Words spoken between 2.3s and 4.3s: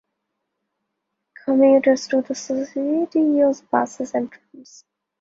city use buses